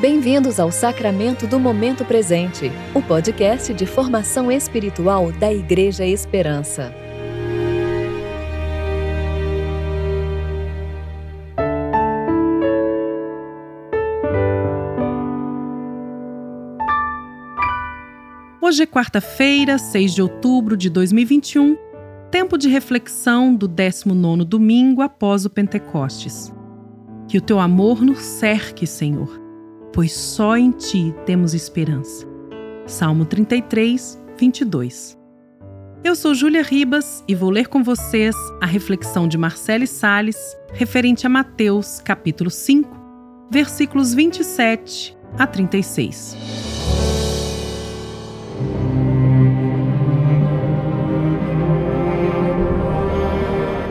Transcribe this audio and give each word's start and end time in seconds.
Bem-vindos 0.00 0.60
ao 0.60 0.70
Sacramento 0.70 1.44
do 1.44 1.58
Momento 1.58 2.04
Presente, 2.04 2.70
o 2.94 3.02
podcast 3.02 3.74
de 3.74 3.84
formação 3.84 4.48
espiritual 4.52 5.32
da 5.32 5.52
Igreja 5.52 6.06
Esperança. 6.06 6.94
Hoje 18.62 18.84
é 18.84 18.86
quarta-feira, 18.86 19.78
6 19.78 20.14
de 20.14 20.22
outubro 20.22 20.76
de 20.76 20.88
2021, 20.88 21.76
tempo 22.30 22.56
de 22.56 22.68
reflexão 22.68 23.52
do 23.52 23.66
19 23.66 24.44
domingo 24.44 25.02
após 25.02 25.44
o 25.44 25.50
Pentecostes. 25.50 26.52
Que 27.26 27.36
o 27.36 27.40
teu 27.40 27.58
amor 27.58 28.00
nos 28.00 28.20
cerque, 28.20 28.86
Senhor 28.86 29.47
pois 29.98 30.12
só 30.12 30.56
em 30.56 30.70
ti 30.70 31.12
temos 31.26 31.54
esperança. 31.54 32.24
Salmo 32.86 33.24
33, 33.24 34.16
22. 34.38 35.18
Eu 36.04 36.14
sou 36.14 36.36
Júlia 36.36 36.62
Ribas 36.62 37.24
e 37.26 37.34
vou 37.34 37.50
ler 37.50 37.66
com 37.66 37.82
vocês 37.82 38.36
a 38.60 38.66
reflexão 38.66 39.26
de 39.26 39.36
Marcele 39.36 39.88
Sales 39.88 40.56
referente 40.72 41.26
a 41.26 41.28
Mateus, 41.28 42.00
capítulo 42.00 42.48
5, 42.48 42.88
versículos 43.50 44.14
27 44.14 45.18
a 45.36 45.48
36. 45.48 46.36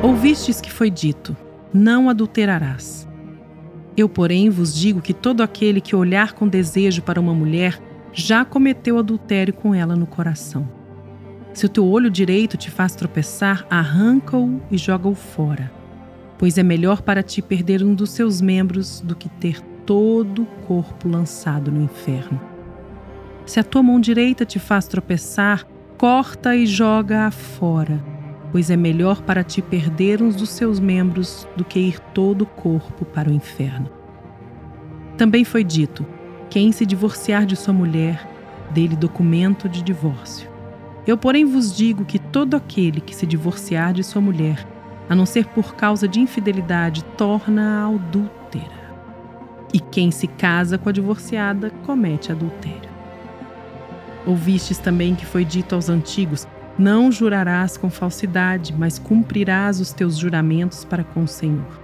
Ouvistes 0.00 0.60
que 0.60 0.70
foi 0.70 0.90
dito: 0.90 1.36
Não 1.74 2.08
adulterarás. 2.08 3.07
Eu, 3.98 4.08
porém, 4.08 4.48
vos 4.48 4.72
digo 4.72 5.02
que 5.02 5.12
todo 5.12 5.40
aquele 5.40 5.80
que 5.80 5.96
olhar 5.96 6.32
com 6.32 6.46
desejo 6.46 7.02
para 7.02 7.20
uma 7.20 7.34
mulher 7.34 7.82
já 8.12 8.44
cometeu 8.44 8.96
adultério 8.96 9.52
com 9.52 9.74
ela 9.74 9.96
no 9.96 10.06
coração. 10.06 10.68
Se 11.52 11.66
o 11.66 11.68
teu 11.68 11.84
olho 11.84 12.08
direito 12.08 12.56
te 12.56 12.70
faz 12.70 12.94
tropeçar, 12.94 13.66
arranca-o 13.68 14.62
e 14.70 14.78
joga-o 14.78 15.16
fora, 15.16 15.72
pois 16.38 16.56
é 16.56 16.62
melhor 16.62 17.02
para 17.02 17.24
ti 17.24 17.42
perder 17.42 17.82
um 17.82 17.92
dos 17.92 18.10
seus 18.10 18.40
membros 18.40 19.00
do 19.00 19.16
que 19.16 19.28
ter 19.28 19.60
todo 19.84 20.42
o 20.42 20.46
corpo 20.64 21.08
lançado 21.08 21.72
no 21.72 21.82
inferno. 21.82 22.40
Se 23.44 23.58
a 23.58 23.64
tua 23.64 23.82
mão 23.82 24.00
direita 24.00 24.44
te 24.44 24.60
faz 24.60 24.86
tropeçar, 24.86 25.66
corta 25.96 26.54
e 26.54 26.66
joga-a 26.66 27.32
fora 27.32 28.17
pois 28.50 28.70
é 28.70 28.76
melhor 28.76 29.22
para 29.22 29.44
ti 29.44 29.60
perder 29.60 30.22
uns 30.22 30.36
dos 30.36 30.50
seus 30.50 30.80
membros 30.80 31.46
do 31.56 31.64
que 31.64 31.78
ir 31.78 31.98
todo 32.14 32.42
o 32.42 32.46
corpo 32.46 33.04
para 33.04 33.28
o 33.28 33.32
inferno. 33.32 33.90
Também 35.16 35.44
foi 35.44 35.64
dito: 35.64 36.06
quem 36.48 36.72
se 36.72 36.86
divorciar 36.86 37.44
de 37.44 37.56
sua 37.56 37.74
mulher, 37.74 38.26
dele 38.70 38.96
documento 38.96 39.68
de 39.68 39.82
divórcio. 39.82 40.48
Eu, 41.06 41.16
porém, 41.16 41.44
vos 41.44 41.74
digo 41.74 42.04
que 42.04 42.18
todo 42.18 42.54
aquele 42.54 43.00
que 43.00 43.14
se 43.14 43.26
divorciar 43.26 43.92
de 43.92 44.04
sua 44.04 44.20
mulher, 44.20 44.66
a 45.08 45.14
não 45.14 45.24
ser 45.24 45.46
por 45.46 45.74
causa 45.74 46.06
de 46.06 46.20
infidelidade, 46.20 47.02
torna-a 47.16 47.86
adúltera. 47.86 48.78
E 49.72 49.80
quem 49.80 50.10
se 50.10 50.26
casa 50.26 50.76
com 50.76 50.88
a 50.88 50.92
divorciada 50.92 51.70
comete 51.84 52.30
adultério. 52.30 52.90
Ouvistes 54.26 54.78
também 54.78 55.14
que 55.14 55.24
foi 55.24 55.44
dito 55.44 55.74
aos 55.74 55.88
antigos: 55.88 56.46
não 56.78 57.10
jurarás 57.10 57.76
com 57.76 57.90
falsidade, 57.90 58.72
mas 58.78 58.98
cumprirás 58.98 59.80
os 59.80 59.92
teus 59.92 60.16
juramentos 60.16 60.84
para 60.84 61.02
com 61.02 61.24
o 61.24 61.28
Senhor. 61.28 61.80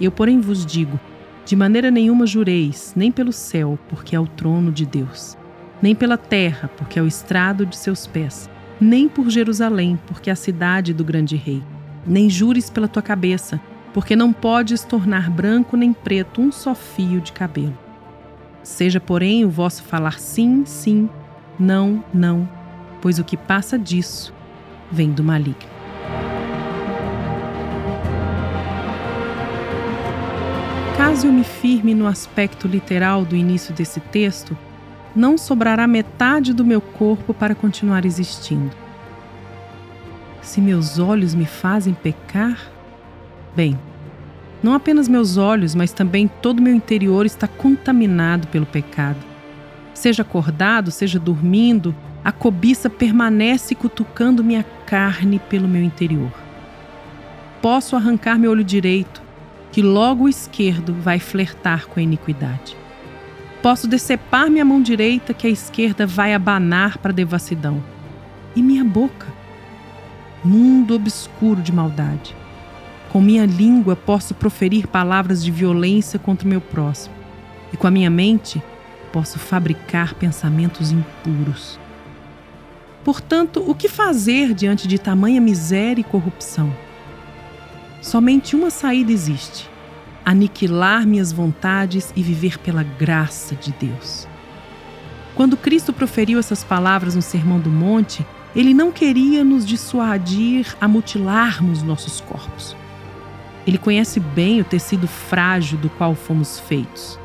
Eu, 0.00 0.10
porém, 0.10 0.40
vos 0.40 0.64
digo: 0.64 0.98
de 1.44 1.54
maneira 1.54 1.90
nenhuma 1.90 2.26
jureis, 2.26 2.94
nem 2.96 3.12
pelo 3.12 3.32
céu, 3.32 3.78
porque 3.88 4.16
é 4.16 4.20
o 4.20 4.26
trono 4.26 4.72
de 4.72 4.86
Deus, 4.86 5.36
nem 5.82 5.94
pela 5.94 6.16
terra, 6.16 6.70
porque 6.76 6.98
é 6.98 7.02
o 7.02 7.06
estrado 7.06 7.66
de 7.66 7.76
seus 7.76 8.06
pés, 8.06 8.48
nem 8.80 9.08
por 9.08 9.28
Jerusalém, 9.28 9.98
porque 10.06 10.30
é 10.30 10.32
a 10.32 10.36
cidade 10.36 10.94
do 10.94 11.04
grande 11.04 11.36
rei. 11.36 11.62
Nem 12.06 12.30
jures 12.30 12.70
pela 12.70 12.88
tua 12.88 13.02
cabeça, 13.02 13.60
porque 13.92 14.16
não 14.16 14.32
podes 14.32 14.84
tornar 14.84 15.30
branco 15.30 15.76
nem 15.76 15.92
preto 15.92 16.40
um 16.40 16.50
só 16.50 16.74
fio 16.74 17.20
de 17.20 17.32
cabelo. 17.32 17.76
Seja, 18.62 18.98
porém, 18.98 19.44
o 19.44 19.50
vosso 19.50 19.82
falar 19.82 20.18
sim, 20.18 20.64
sim, 20.64 21.08
não, 21.58 22.02
não, 22.12 22.48
pois 23.04 23.18
o 23.18 23.24
que 23.24 23.36
passa 23.36 23.78
disso 23.78 24.32
vem 24.90 25.10
do 25.10 25.22
maligno. 25.22 25.68
Caso 30.96 31.26
eu 31.26 31.32
me 31.32 31.44
firme 31.44 31.94
no 31.94 32.06
aspecto 32.06 32.66
literal 32.66 33.22
do 33.22 33.36
início 33.36 33.74
desse 33.74 34.00
texto, 34.00 34.56
não 35.14 35.36
sobrará 35.36 35.86
metade 35.86 36.54
do 36.54 36.64
meu 36.64 36.80
corpo 36.80 37.34
para 37.34 37.54
continuar 37.54 38.06
existindo. 38.06 38.74
Se 40.40 40.58
meus 40.62 40.98
olhos 40.98 41.34
me 41.34 41.44
fazem 41.44 41.92
pecar, 41.92 42.58
bem, 43.54 43.78
não 44.62 44.72
apenas 44.72 45.08
meus 45.08 45.36
olhos, 45.36 45.74
mas 45.74 45.92
também 45.92 46.26
todo 46.26 46.62
meu 46.62 46.74
interior 46.74 47.26
está 47.26 47.46
contaminado 47.46 48.48
pelo 48.48 48.64
pecado. 48.64 49.33
Seja 49.94 50.22
acordado, 50.22 50.90
seja 50.90 51.18
dormindo, 51.18 51.94
a 52.24 52.32
cobiça 52.32 52.90
permanece 52.90 53.74
cutucando 53.74 54.42
minha 54.42 54.64
carne 54.84 55.38
pelo 55.38 55.68
meu 55.68 55.82
interior. 55.82 56.32
Posso 57.62 57.96
arrancar 57.96 58.38
meu 58.38 58.50
olho 58.50 58.64
direito, 58.64 59.22
que 59.70 59.80
logo 59.80 60.24
o 60.24 60.28
esquerdo 60.28 60.92
vai 60.94 61.18
flertar 61.18 61.86
com 61.86 62.00
a 62.00 62.02
iniquidade. 62.02 62.76
Posso 63.62 63.88
decepar 63.88 64.50
minha 64.50 64.64
mão 64.64 64.82
direita, 64.82 65.32
que 65.32 65.46
a 65.46 65.50
esquerda 65.50 66.06
vai 66.06 66.34
abanar 66.34 66.98
para 66.98 67.12
a 67.12 67.14
devassidão. 67.14 67.82
E 68.54 68.62
minha 68.62 68.84
boca? 68.84 69.26
Mundo 70.44 70.94
obscuro 70.94 71.62
de 71.62 71.72
maldade. 71.72 72.36
Com 73.10 73.20
minha 73.20 73.46
língua 73.46 73.96
posso 73.96 74.34
proferir 74.34 74.86
palavras 74.86 75.42
de 75.42 75.50
violência 75.50 76.18
contra 76.18 76.46
o 76.46 76.50
meu 76.50 76.60
próximo. 76.60 77.14
E 77.72 77.76
com 77.76 77.86
a 77.86 77.90
minha 77.90 78.10
mente 78.10 78.62
posso 79.14 79.38
fabricar 79.38 80.14
pensamentos 80.14 80.90
impuros. 80.90 81.78
Portanto, 83.04 83.62
o 83.64 83.72
que 83.72 83.88
fazer 83.88 84.52
diante 84.52 84.88
de 84.88 84.98
tamanha 84.98 85.40
miséria 85.40 86.00
e 86.00 86.04
corrupção? 86.04 86.74
Somente 88.02 88.56
uma 88.56 88.70
saída 88.70 89.12
existe: 89.12 89.70
aniquilar 90.24 91.06
minhas 91.06 91.30
vontades 91.30 92.12
e 92.16 92.24
viver 92.24 92.58
pela 92.58 92.82
graça 92.82 93.54
de 93.54 93.72
Deus. 93.78 94.26
Quando 95.36 95.56
Cristo 95.56 95.92
proferiu 95.92 96.40
essas 96.40 96.64
palavras 96.64 97.14
no 97.14 97.22
Sermão 97.22 97.60
do 97.60 97.70
Monte, 97.70 98.26
ele 98.54 98.74
não 98.74 98.90
queria 98.90 99.44
nos 99.44 99.64
dissuadir 99.64 100.76
a 100.80 100.88
mutilarmos 100.88 101.84
nossos 101.84 102.20
corpos. 102.20 102.74
Ele 103.64 103.78
conhece 103.78 104.18
bem 104.18 104.60
o 104.60 104.64
tecido 104.64 105.06
frágil 105.06 105.78
do 105.78 105.88
qual 105.88 106.16
fomos 106.16 106.58
feitos. 106.58 107.22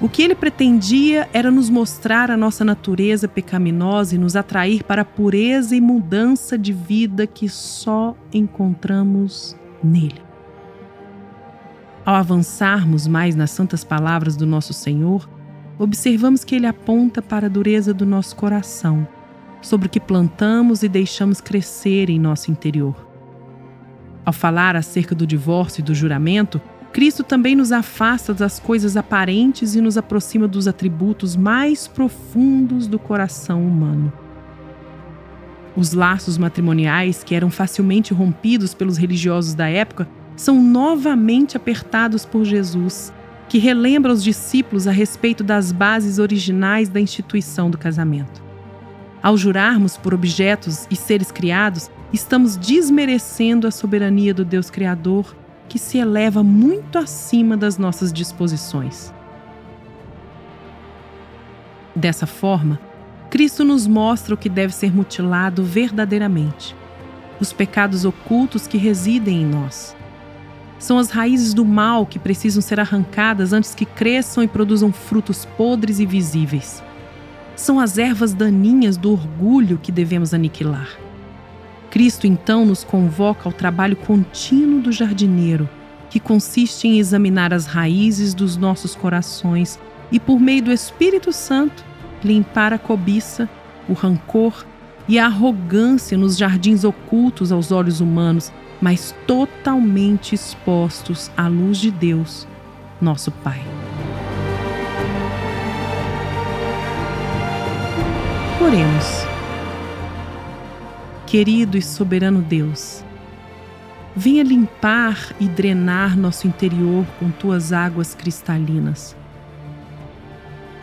O 0.00 0.08
que 0.08 0.22
ele 0.22 0.34
pretendia 0.34 1.28
era 1.30 1.50
nos 1.50 1.68
mostrar 1.68 2.30
a 2.30 2.36
nossa 2.36 2.64
natureza 2.64 3.28
pecaminosa 3.28 4.14
e 4.14 4.18
nos 4.18 4.34
atrair 4.34 4.82
para 4.82 5.02
a 5.02 5.04
pureza 5.04 5.76
e 5.76 5.80
mudança 5.80 6.56
de 6.56 6.72
vida 6.72 7.26
que 7.26 7.50
só 7.50 8.16
encontramos 8.32 9.54
nele. 9.84 10.22
Ao 12.02 12.14
avançarmos 12.14 13.06
mais 13.06 13.36
nas 13.36 13.50
santas 13.50 13.84
palavras 13.84 14.36
do 14.36 14.46
nosso 14.46 14.72
Senhor, 14.72 15.28
observamos 15.78 16.44
que 16.44 16.54
ele 16.54 16.66
aponta 16.66 17.20
para 17.20 17.46
a 17.46 17.50
dureza 17.50 17.92
do 17.92 18.06
nosso 18.06 18.34
coração, 18.36 19.06
sobre 19.60 19.86
o 19.86 19.90
que 19.90 20.00
plantamos 20.00 20.82
e 20.82 20.88
deixamos 20.88 21.42
crescer 21.42 22.08
em 22.08 22.18
nosso 22.18 22.50
interior. 22.50 23.06
Ao 24.24 24.32
falar 24.32 24.76
acerca 24.76 25.14
do 25.14 25.26
divórcio 25.26 25.82
e 25.82 25.84
do 25.84 25.94
juramento, 25.94 26.58
Cristo 26.92 27.22
também 27.22 27.54
nos 27.54 27.70
afasta 27.70 28.34
das 28.34 28.58
coisas 28.58 28.96
aparentes 28.96 29.74
e 29.76 29.80
nos 29.80 29.96
aproxima 29.96 30.48
dos 30.48 30.66
atributos 30.66 31.36
mais 31.36 31.86
profundos 31.86 32.88
do 32.88 32.98
coração 32.98 33.64
humano. 33.64 34.12
Os 35.76 35.92
laços 35.92 36.36
matrimoniais, 36.36 37.22
que 37.22 37.34
eram 37.34 37.48
facilmente 37.48 38.12
rompidos 38.12 38.74
pelos 38.74 38.96
religiosos 38.96 39.54
da 39.54 39.68
época, 39.68 40.08
são 40.34 40.60
novamente 40.60 41.56
apertados 41.56 42.24
por 42.24 42.44
Jesus, 42.44 43.12
que 43.48 43.58
relembra 43.58 44.10
aos 44.10 44.22
discípulos 44.22 44.88
a 44.88 44.90
respeito 44.90 45.44
das 45.44 45.70
bases 45.70 46.18
originais 46.18 46.88
da 46.88 47.00
instituição 47.00 47.70
do 47.70 47.78
casamento. 47.78 48.42
Ao 49.22 49.36
jurarmos 49.36 49.96
por 49.96 50.12
objetos 50.12 50.86
e 50.90 50.96
seres 50.96 51.30
criados, 51.30 51.90
estamos 52.12 52.56
desmerecendo 52.56 53.66
a 53.66 53.70
soberania 53.70 54.34
do 54.34 54.44
Deus 54.44 54.70
Criador 54.70 55.36
que 55.70 55.78
se 55.78 55.98
eleva 55.98 56.42
muito 56.42 56.98
acima 56.98 57.56
das 57.56 57.78
nossas 57.78 58.12
disposições. 58.12 59.14
Dessa 61.94 62.26
forma, 62.26 62.80
Cristo 63.30 63.62
nos 63.62 63.86
mostra 63.86 64.34
o 64.34 64.36
que 64.36 64.48
deve 64.48 64.74
ser 64.74 64.92
mutilado 64.92 65.62
verdadeiramente, 65.62 66.74
os 67.38 67.52
pecados 67.52 68.04
ocultos 68.04 68.66
que 68.66 68.76
residem 68.76 69.42
em 69.42 69.46
nós. 69.46 69.96
São 70.76 70.98
as 70.98 71.10
raízes 71.10 71.54
do 71.54 71.64
mal 71.64 72.04
que 72.04 72.18
precisam 72.18 72.60
ser 72.60 72.80
arrancadas 72.80 73.52
antes 73.52 73.72
que 73.72 73.84
cresçam 73.84 74.42
e 74.42 74.48
produzam 74.48 74.92
frutos 74.92 75.44
podres 75.56 76.00
e 76.00 76.06
visíveis. 76.06 76.82
São 77.54 77.78
as 77.78 77.96
ervas 77.96 78.34
daninhas 78.34 78.96
do 78.96 79.12
orgulho 79.12 79.78
que 79.80 79.92
devemos 79.92 80.34
aniquilar. 80.34 80.98
Cristo 81.90 82.26
então 82.26 82.64
nos 82.64 82.84
convoca 82.84 83.48
ao 83.48 83.52
trabalho 83.52 83.96
contínuo 83.96 84.80
do 84.80 84.92
jardineiro, 84.92 85.68
que 86.08 86.20
consiste 86.20 86.86
em 86.86 86.98
examinar 86.98 87.52
as 87.52 87.66
raízes 87.66 88.32
dos 88.32 88.56
nossos 88.56 88.94
corações 88.94 89.78
e, 90.10 90.18
por 90.18 90.40
meio 90.40 90.62
do 90.62 90.72
Espírito 90.72 91.32
Santo, 91.32 91.84
limpar 92.22 92.72
a 92.72 92.78
cobiça, 92.78 93.48
o 93.88 93.92
rancor 93.92 94.64
e 95.08 95.18
a 95.18 95.26
arrogância 95.26 96.16
nos 96.16 96.36
jardins 96.36 96.84
ocultos 96.84 97.50
aos 97.50 97.72
olhos 97.72 98.00
humanos, 98.00 98.52
mas 98.80 99.14
totalmente 99.26 100.34
expostos 100.34 101.30
à 101.36 101.48
luz 101.48 101.78
de 101.78 101.90
Deus, 101.90 102.46
nosso 103.00 103.30
Pai. 103.30 103.60
Oremos. 108.60 109.29
Querido 111.30 111.78
e 111.78 111.82
soberano 111.82 112.42
Deus, 112.42 113.04
venha 114.16 114.42
limpar 114.42 115.32
e 115.38 115.46
drenar 115.46 116.18
nosso 116.18 116.48
interior 116.48 117.06
com 117.20 117.30
tuas 117.30 117.72
águas 117.72 118.16
cristalinas. 118.16 119.14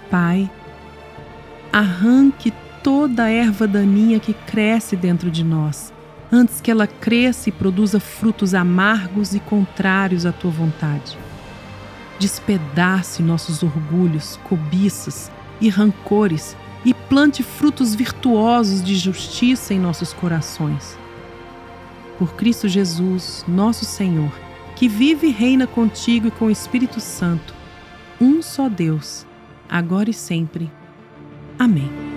Pai, 0.09 0.49
arranque 1.69 2.53
toda 2.81 3.25
a 3.25 3.29
erva 3.29 3.67
daninha 3.67 4.21
que 4.21 4.31
cresce 4.31 4.95
dentro 4.95 5.29
de 5.29 5.43
nós, 5.43 5.91
antes 6.31 6.61
que 6.61 6.71
ela 6.71 6.87
cresça 6.87 7.49
e 7.49 7.51
produza 7.51 7.99
frutos 7.99 8.53
amargos 8.53 9.35
e 9.35 9.41
contrários 9.41 10.25
à 10.25 10.31
tua 10.31 10.51
vontade. 10.51 11.17
Despedace 12.19 13.21
nossos 13.21 13.63
orgulhos, 13.63 14.39
cobiças 14.45 15.29
e 15.59 15.67
rancores 15.67 16.55
e 16.85 16.93
plante 16.93 17.43
frutos 17.43 17.93
virtuosos 17.93 18.83
de 18.83 18.95
justiça 18.95 19.73
em 19.73 19.79
nossos 19.79 20.13
corações. 20.13 20.97
Por 22.17 22.33
Cristo 22.35 22.67
Jesus, 22.67 23.43
nosso 23.47 23.85
Senhor, 23.85 24.31
que 24.75 24.87
vive 24.87 25.27
e 25.27 25.31
reina 25.31 25.67
contigo 25.67 26.27
e 26.27 26.31
com 26.31 26.45
o 26.45 26.51
Espírito 26.51 26.99
Santo, 26.99 27.53
um 28.19 28.41
só 28.41 28.67
Deus, 28.69 29.25
agora 29.69 30.09
e 30.09 30.13
sempre. 30.13 30.71
Amém. 31.59 32.16